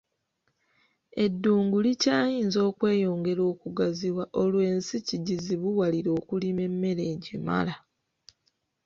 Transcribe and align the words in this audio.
Eddungu 1.23 1.77
likyayinza 1.85 2.59
okweyongera 2.69 3.43
okugaziwa 3.53 4.23
olwo 4.41 4.59
ensi 4.71 4.95
kigizibuwalire 5.07 6.09
okulima 6.19 6.61
emmere 6.69 7.03
egimala 7.13 7.75